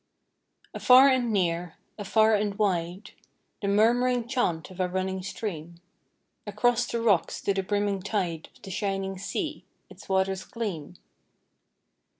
Afar 0.73 1.09
and 1.09 1.31
near, 1.31 1.75
afar 1.95 2.33
and 2.33 2.55
wide, 2.57 3.11
The 3.61 3.67
murm'ring 3.67 4.27
chant 4.27 4.71
of 4.71 4.79
a 4.79 4.89
running 4.89 5.21
stream, 5.21 5.75
Across 6.47 6.87
the 6.87 6.99
rocks 7.03 7.39
to 7.41 7.53
the 7.53 7.61
brimming 7.61 8.01
tide 8.01 8.49
Of 8.55 8.63
the 8.63 8.71
shining 8.71 9.19
sea, 9.19 9.63
its 9.91 10.09
waters 10.09 10.43
gleam. 10.43 10.95